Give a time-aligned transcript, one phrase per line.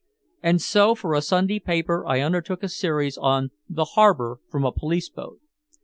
[0.41, 4.71] And so for a Sunday paper I undertook a series on "The Harbor from a
[4.71, 5.39] Police Boat."